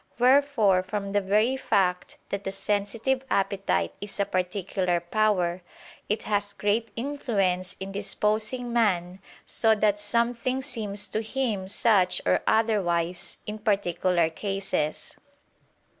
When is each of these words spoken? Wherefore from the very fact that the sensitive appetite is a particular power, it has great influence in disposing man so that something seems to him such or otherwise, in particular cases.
Wherefore 0.17 0.81
from 0.81 1.09
the 1.11 1.21
very 1.21 1.55
fact 1.55 2.17
that 2.29 2.43
the 2.43 2.51
sensitive 2.51 3.23
appetite 3.29 3.93
is 4.01 4.19
a 4.19 4.25
particular 4.25 4.99
power, 4.99 5.61
it 6.09 6.23
has 6.23 6.53
great 6.53 6.89
influence 6.95 7.75
in 7.79 7.91
disposing 7.91 8.73
man 8.73 9.19
so 9.45 9.75
that 9.75 9.99
something 9.99 10.63
seems 10.63 11.07
to 11.09 11.21
him 11.21 11.67
such 11.67 12.19
or 12.25 12.41
otherwise, 12.47 13.37
in 13.45 13.59
particular 13.59 14.31
cases. 14.31 15.17